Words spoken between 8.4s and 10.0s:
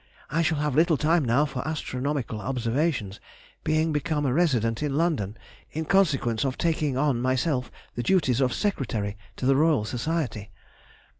of Secretary to the Royal